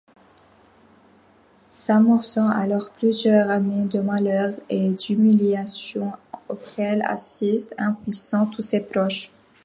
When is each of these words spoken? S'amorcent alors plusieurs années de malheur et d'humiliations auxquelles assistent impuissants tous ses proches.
S'amorcent 1.75 2.49
alors 2.49 2.89
plusieurs 2.91 3.51
années 3.51 3.85
de 3.85 3.99
malheur 3.99 4.55
et 4.67 4.89
d'humiliations 4.93 6.13
auxquelles 6.49 7.03
assistent 7.03 7.75
impuissants 7.77 8.47
tous 8.47 8.61
ses 8.63 8.79
proches. 8.79 9.29